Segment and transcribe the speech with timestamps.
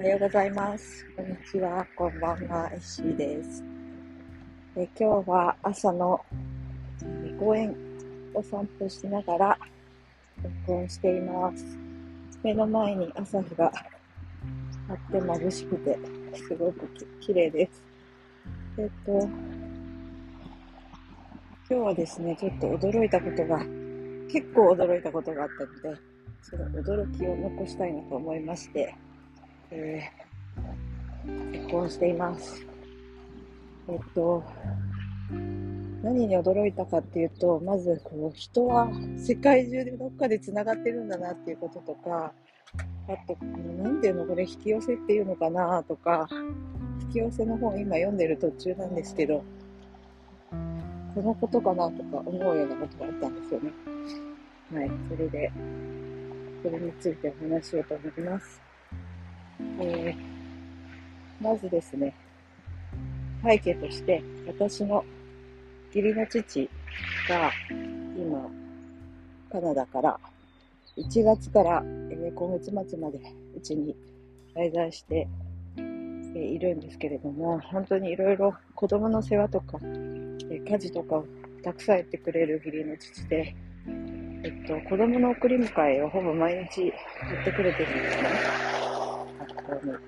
[0.00, 1.04] はようございます。
[1.16, 1.84] こんにちは。
[1.96, 2.70] こんばんは。
[2.72, 3.64] エッシーです。
[4.76, 6.24] え今日は朝の
[7.36, 7.74] 公園
[8.32, 9.58] を散歩しながら
[10.68, 11.76] 録音しています。
[12.44, 13.72] 目の前に朝日が
[14.88, 15.98] あって眩しくて、
[16.32, 16.88] すごく
[17.20, 17.82] 綺麗です。
[18.78, 19.30] えっと、今
[21.68, 23.58] 日はですね、ちょっと驚いたことが、
[24.30, 26.00] 結構驚いたことがあったので、
[26.40, 28.94] その驚きを残したいなと思いまして、
[29.70, 32.66] えー、結婚しています。
[33.88, 34.42] えっと、
[36.02, 42.32] 何に驚いたかっていうと、まず、こう、人は世界中でどっかで繋がってるんだなっていうこととか、
[43.08, 43.36] あと、
[43.82, 46.28] なんていうのこれ、引き寄せっていうのかなとか、
[47.02, 49.42] 引き寄せの本今読んでる途中なんですけど、
[51.14, 53.72] このことかなとか思うようなことがあったんですよね。
[54.72, 55.50] はい、それで、
[56.62, 58.67] それについてお話ししようと思います。
[59.80, 62.14] えー、まずですね、
[63.44, 65.04] 背景として、私の
[65.94, 66.68] 義理の父
[67.28, 67.50] が
[68.16, 68.50] 今、
[69.50, 70.18] カナダから
[70.96, 73.18] 1月から、えー今月末まで
[73.56, 73.96] うちに
[74.54, 75.26] 滞在して、
[76.34, 79.78] えいるんですけれども、本当にいろいろ子供の世話とか、
[80.50, 81.24] え家事とかを
[81.62, 83.54] たくさんやってくれる義理の父で、
[84.44, 86.92] えっと、子供の送り迎えをほぼ毎日や
[87.34, 88.40] ってくれてるんですね。
[89.68, 89.98] 学校に。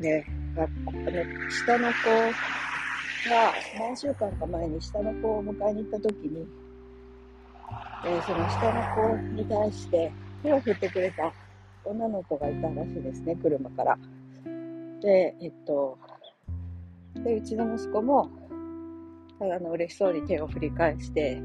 [0.00, 0.24] で、
[0.56, 2.50] 学校、あの、下の子
[3.28, 6.46] が何週間か前に下の子を迎えに行った時に、
[8.06, 11.32] えーその下の子に対して手を振ってくれた
[11.84, 13.98] 女の子がいたらしいですね、車から。
[15.02, 15.98] で、えっと、
[17.24, 18.30] で、うちの息子も、
[19.40, 21.42] あの、嬉しそうに手を振り返して、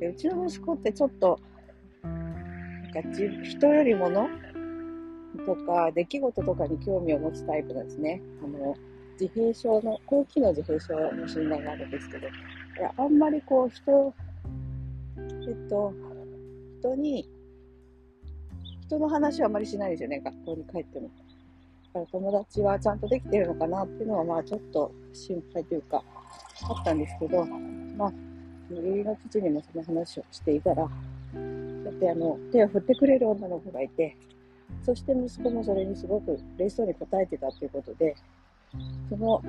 [0.00, 1.38] でうちの息子ってちょっと、
[2.02, 3.00] なんか
[3.42, 4.28] 人よりもの
[5.48, 8.20] とか、出来事とかに興味を持つタイプなんですね。
[8.44, 8.76] あの、
[9.18, 12.30] 自閉症の、後期の自閉症の診断があるんですけど、い
[12.80, 14.14] やあんまりこう、人、
[15.16, 15.92] えっと、
[16.80, 17.28] 人に、
[18.82, 21.10] 人の話はあまりしないですよね、学校に帰っても。
[21.86, 26.04] だから友達はちゃんとできてるのかなっていうのは、まあちょっと心配というか、
[26.68, 27.46] あったんですけど、
[27.96, 28.12] まあ、
[28.70, 30.88] 義理の父にもその話をしていたら、だ
[31.90, 34.16] ってあの、手を振ってくれる女の子がいて、
[34.82, 38.16] そして息子もそれにすごく嬉しそうに答えてたっていうことで、
[39.08, 39.40] その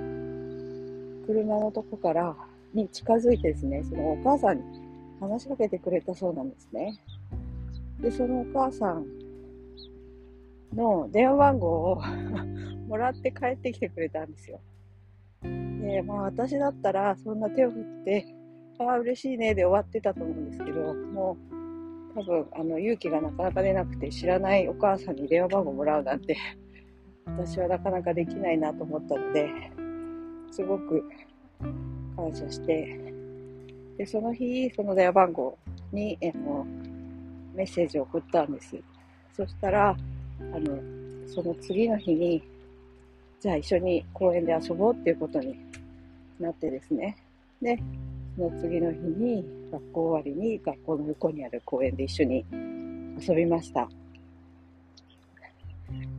[1.26, 2.36] 車のとこから
[2.74, 4.64] に近づいてですね、そのお母さんに
[5.20, 7.00] 話しかけてくれたそうなんですね。
[8.02, 9.06] で、そのお母さん
[10.76, 12.02] の電話番号を
[12.88, 14.60] もらって帰ってきてくれたんですよ。
[15.44, 18.26] で、まあ私だったらそんな手を振って、
[18.80, 21.59] ああ、嬉しいねで終わってたと思うんですけど、もう
[22.16, 26.38] 多分あの勇気がなかなか出なくて知らないお母さんに電話番号もらうなんて、
[27.26, 29.50] 私はなかなかできないなと思ったので、
[30.52, 31.04] すごく
[32.16, 33.00] 感謝して、
[33.98, 35.58] で、その日、その電話番号
[35.92, 36.66] に、えの
[37.54, 38.78] メッセージを送ったんです。
[39.34, 40.80] そしたら、あの、
[41.28, 42.42] その次の日に、
[43.40, 45.60] じゃあ一緒に公園で遊ぼうっていうことに
[46.40, 47.18] なってですね。
[47.62, 47.78] で、
[48.36, 52.46] その次の日に、学校終わりに学校の横にある公園で一緒に
[53.20, 53.88] 遊びました。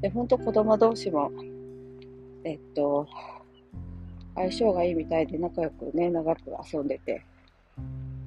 [0.01, 1.31] で、本当子供同士も、
[2.45, 3.07] えっと、
[4.35, 6.41] 相性がいいみたいで仲良くね、長く
[6.73, 7.23] 遊んでて、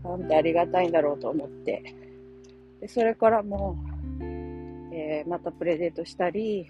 [0.04, 1.84] なんてありがたいんだろうと思って、
[2.82, 3.78] で、それからも
[4.20, 4.24] う、
[4.94, 6.68] えーまたプレゼントしたり、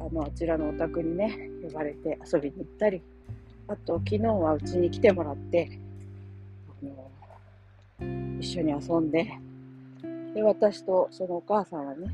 [0.00, 3.00] あの、あちらのお宅にね、呼ばれて遊びに行ったり、
[3.68, 5.78] あと、昨日はうちに来てもらって、
[6.84, 7.10] の、
[8.40, 9.30] 一緒に遊んで、
[10.34, 12.08] で、私とそのお母さんはね、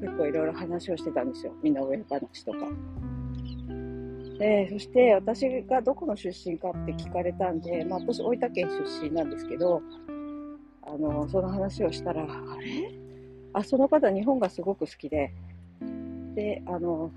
[0.00, 1.52] 結構いろいろ話をしてたんですよ。
[1.62, 2.58] 身の上話とか。
[4.38, 9.80] で、そして私がどこの出身かって聞かれたんで、まあ私大分県出身なんですけど、
[10.82, 12.26] あの、その話をしたら、あ
[12.60, 12.92] れ？
[13.54, 15.32] あ、その方日本がすごく好きで、
[16.34, 17.10] で、あの、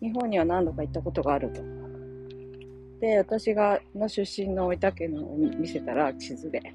[0.00, 1.62] 日本には何度か行ったことがあると。
[3.00, 6.74] で、私が、の出身の大分県のを見せたら、地図で、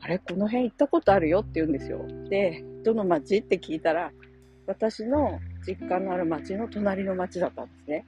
[0.00, 2.04] あれ、この辺行ったことあるよって言うんですよ。
[2.28, 4.12] で、どの町って聞いたら、
[4.66, 8.06] 私の実家のある町の隣の町だったんですね。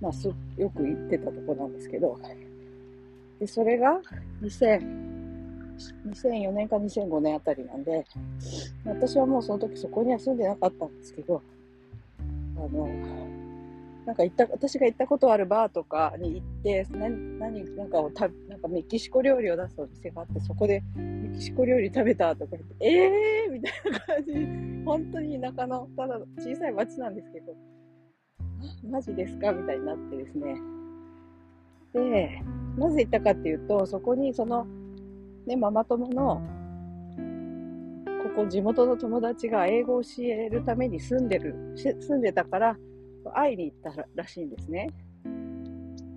[0.00, 2.18] まあ、すよく行ってたとこなんですけど。
[3.40, 4.00] で、それが
[4.42, 5.06] 2000、
[6.08, 8.04] 2004年か2005年あたりなんで、
[8.84, 11.42] 私はもうその時そこには住んでなかったんですけど、
[12.56, 12.88] あの、
[14.06, 24.32] なんか行った、私が行ったことあるバーとかに行って、何、何、なんかをた、なんかメキシコ料理を出すお店があって、そこでメキシコ料理食べたとか言って、えーみたいな感じ。
[24.84, 27.56] 本当に田舎の、ただ小さい町なんですけど、
[28.88, 30.54] マジですかみたいになってですね。
[31.92, 32.42] で、
[32.78, 34.66] なぜ行ったかっていうと、そこにその、
[35.46, 36.40] ね、ママ友の、
[38.22, 42.76] ここ地元の友達が英語を教えるために住んでる、住んでたから、
[43.30, 44.90] 会いに行ったらしいんですね。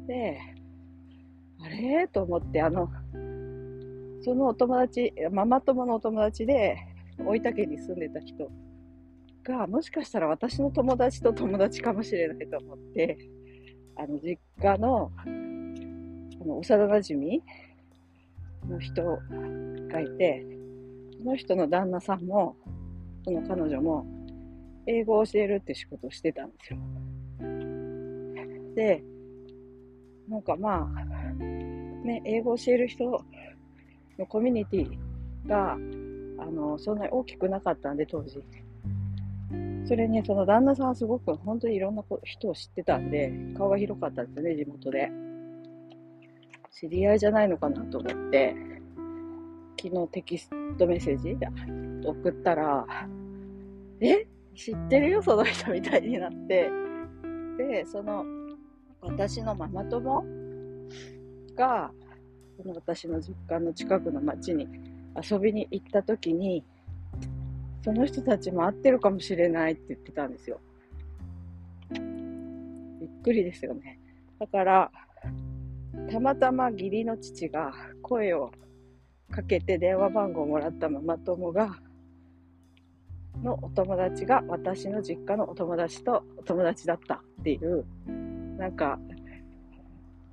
[0.07, 0.39] で、
[1.61, 2.07] あれ？
[2.07, 2.89] と思って、あの、
[4.21, 6.77] そのお友達、ママ友のお友達で、
[7.19, 8.49] 大分県に住んでた人
[9.43, 13.17] が、もしかしたら私の友達と友達かもしれないと思って、
[13.97, 15.25] あの、実家の、あ
[16.45, 17.41] の、幼馴染
[18.69, 19.03] の人
[19.91, 20.45] がいて、
[21.17, 22.55] その人の旦那さんも、
[23.25, 24.05] その彼女も、
[24.89, 26.79] 英語を教えるって仕事をしてたんですよ。
[28.75, 29.03] で、
[30.27, 31.43] なんかまあ、
[32.03, 33.05] ね、英語を教える人
[34.17, 35.77] のコミュニティが、あ
[36.45, 38.43] の、そんなに大きくなかったんで、当時。
[39.85, 45.11] それに、その旦那さんはすごく本当にいろんな人を知ってたんで、顔が広かったんですよね、地元で。
[46.71, 48.55] 知り合いじゃないのかなと思って、
[49.79, 51.37] 昨日テキストメッセージ
[52.07, 52.85] 送ったら、
[53.99, 54.25] え？
[54.55, 56.69] 知ってるよ、その人みたいになって。
[57.57, 58.25] で、その、
[59.01, 60.23] 私のママ友
[61.55, 61.91] が、
[62.57, 64.67] この私の実家の近くの町に
[65.15, 66.63] 遊びに行った時に、
[67.83, 70.59] その人たちも会ってるかもしれないって言ってたんですよ。
[71.91, 71.99] び
[73.07, 73.99] っくりですよね。
[74.39, 74.91] だから、
[76.11, 78.51] たまたま義理の父が声を
[79.31, 81.77] かけて電話番号をもらったママ友が、
[83.43, 87.85] のお友達が私の実家のお友達とお友達だったっていう、
[88.57, 88.99] なんか、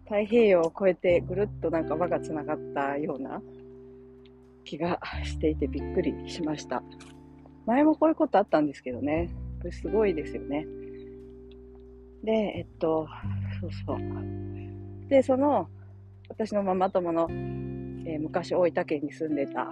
[0.05, 3.43] 太平洋を越えてぐるっとなんか輪がつながったような
[4.65, 6.83] 気がしていてびっくりしました。
[7.67, 9.29] 前もこういうことあったんですけどね。
[9.59, 10.67] これすごいですよね。
[12.23, 13.09] で、えっと、
[13.61, 15.09] そうそう。
[15.09, 15.69] で、その、
[16.29, 19.69] 私のママ友の、えー、昔大分県に住んでた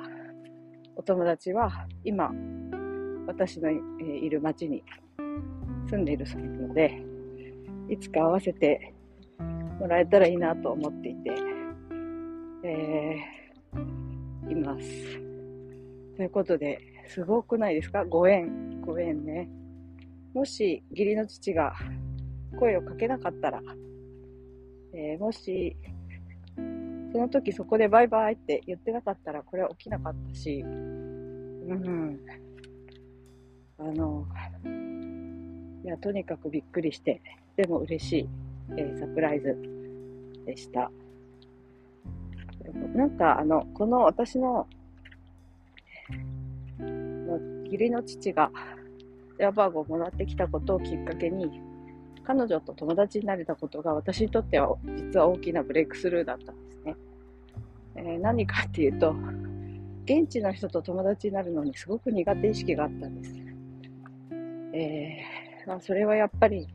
[0.96, 2.32] お友達は、今、
[3.26, 4.82] 私の、え、いる町に
[5.88, 7.02] 住んでいるそうなので、
[7.88, 8.94] いつか会わせて
[9.78, 11.30] もらえたらいいなと思っていて、
[12.64, 14.86] えー、います。
[16.16, 18.04] ということで、すごくないですか？
[18.04, 19.48] ご縁、ご縁ね。
[20.32, 21.74] もし、義理の父が
[22.58, 23.60] 声をかけなかったら、
[24.94, 25.76] えー、もし、
[27.12, 32.20] その時そこでバイバイって言ってなかったら、これは起きなかったし、うん、
[33.78, 34.26] あの、
[35.84, 37.20] いや、とにかくびっくりして、
[37.56, 38.28] でも嬉しい、
[38.76, 39.56] えー、サプライズ
[40.46, 40.90] でした。
[42.94, 44.66] なんか、あの、この私の、
[46.78, 48.50] の義理の父が
[49.38, 51.60] 電話番号をもらってきたことをきっかけに、
[52.24, 56.96] 彼女と友達になれたことが私にとっては実は大きなブレイクスルーだったんですね。
[57.96, 59.14] えー、何かっていうと、
[60.04, 63.43] 現地の人と友達になるのにすごく苦手意識があったんです。
[64.76, 66.66] えー、まあ、それはやっぱり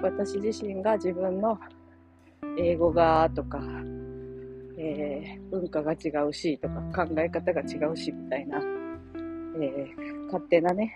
[0.00, 1.58] 私自身が自分の
[2.56, 3.58] 英語がとか、
[4.78, 10.94] えー、文化が違うしとか考え方が違うしみたいな、えー、勝手なね、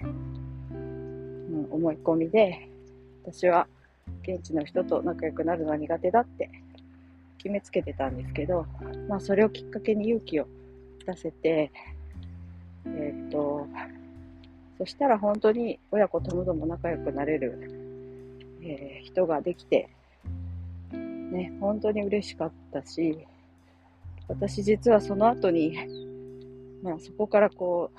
[0.72, 2.68] うん、思い込みで
[3.24, 3.66] 私は
[4.22, 6.48] 現地の人と仲良くなるのは苦手だって
[7.38, 8.66] 決めつけてたんですけど、
[9.08, 10.46] まあそれをきっかけに勇気を
[11.06, 11.72] 出せて、
[12.86, 13.66] えっ、と、
[14.80, 19.90] そしたら本当に親子ともども仲良くなれる、えー、人ができて、
[20.90, 23.18] ね、本当に嬉しかったし、
[24.26, 25.76] 私実はその後に、
[26.82, 27.90] まあそこからこ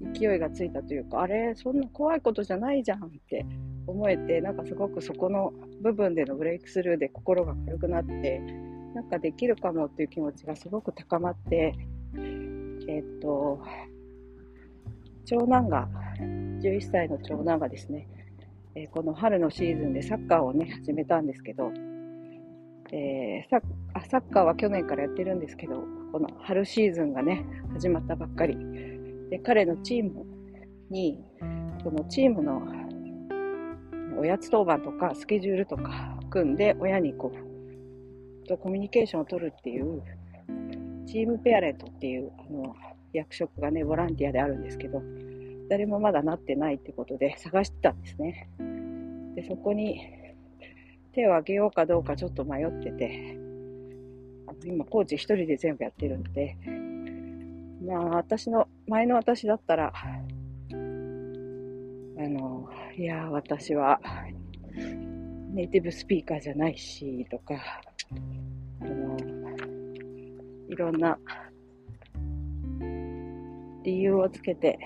[0.00, 3.44] う、勢いがついたというか、あれ、そんな怖いことじゃないじゃんって
[3.88, 8.38] 思えて、なんかすごくそこの部分でのブレイクスルーで心が軽くなって、
[8.94, 11.74] なんかできるかもっていう気持ちがすごく高まって、
[12.86, 13.60] えっと、
[15.24, 15.88] 長男が、
[16.60, 18.08] 11歳の長男がですね、
[18.74, 21.70] えー、この春のシーズンでサッカーをね、始めたんですけど、
[22.92, 23.60] えー、サ
[23.94, 28.56] あサッカーは去年からやってるんですけど、この春シーズンがね、始まったばっかり。
[29.30, 30.24] で、彼のチーム
[30.90, 31.24] に、
[31.82, 32.62] そのチームの
[34.18, 40.02] おやつ当番とかスケジュールとか組んで親にこう、とコミュニケーションを取るっていう、
[41.06, 42.74] チームペアレントっていう、あの、
[43.12, 45.02] 役職がね、ボランティアであるんですけど、
[45.68, 48.48] 誰もまだなってないってことで探してたんですね。
[49.34, 50.00] で、そこに
[51.12, 53.38] 手を挙げようかどうかちょっと迷ってて、
[54.46, 56.56] あの今コーチ一人で全部やってるんで、
[57.86, 60.20] まあ私の、前の私だったら、あ
[62.28, 64.00] の、いや、私は
[65.52, 67.54] ネイティブスピーカーじゃないし、とか、
[68.80, 69.16] あの、
[70.68, 71.18] いろんな
[73.82, 74.78] 理由をつけて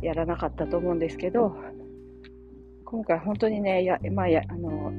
[0.00, 1.56] やらなかったと思うんですけど、
[2.84, 4.92] 今回本当にね、や、まあや、あの、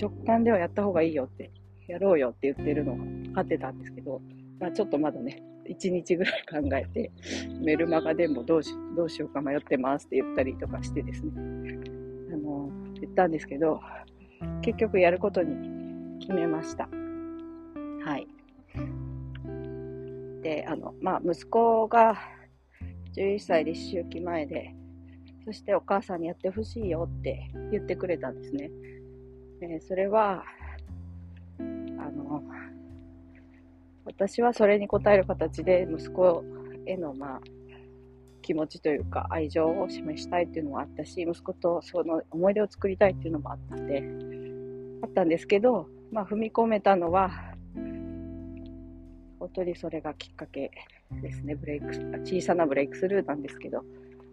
[0.00, 1.50] 直感ではやった方がいいよって、
[1.88, 4.20] やろうよって言ってるのが分かってたんですけど、
[4.60, 7.10] まあちょっとまだね、1日ぐらい考えて、
[7.62, 11.32] メルマガでもどうしどうしようか迷ってますって言ったりとかしてですね、
[12.32, 13.80] あの、言ったんですけど、
[14.62, 16.88] 結局やることに決めました。
[18.04, 18.26] はい。
[20.42, 22.16] で、あの、まあ、息子が
[23.14, 24.74] 11歳で思春期前で、
[25.44, 28.70] そしてお母さんにやってほしいよって言ってくれたんですね。
[29.62, 30.44] えそれは、
[31.58, 31.62] あ
[32.10, 32.42] の、
[34.04, 36.42] 私はそれに応える形で息子
[36.86, 37.40] への、まあ、
[38.42, 44.02] 気持ちというか愛情を示したいっていうのもあったし、息子とその思い出を作りたいっていうのもあったんで、
[45.02, 47.49] あったんですけど、まあ踏み込めたのは、
[49.40, 50.70] 本当にそれがきっかけ
[51.10, 51.56] ですね。
[51.56, 51.86] ブレイク、
[52.24, 53.82] 小さなブレイクスルーなんですけど、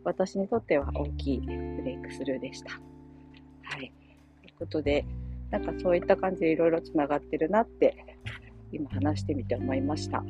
[0.03, 1.47] 私にとっては大きいブ
[1.83, 2.71] レイクスルーでした。
[3.63, 3.91] はい。
[4.41, 5.05] ということで、
[5.49, 7.95] なんかそういった感じでいろいろつながってるなって、
[8.73, 10.23] 今話してみて思いました。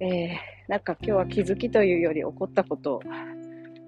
[0.00, 0.36] えー、
[0.68, 3.02] なんか今日は気づきというより起こったことを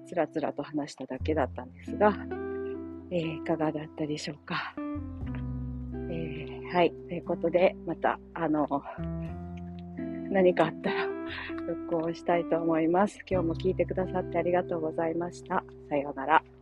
[0.07, 2.15] つらつらと話しただけだったんですが、
[3.11, 4.75] えー、いかがだったでしょうか。
[6.71, 6.91] はい。
[7.07, 8.67] ということで、また、あの、
[10.29, 11.07] 何かあったら、
[11.65, 13.19] 復興したいと思います。
[13.29, 15.63] 今日も聞いてくださってありがとうございました。
[15.89, 16.54] さようなら。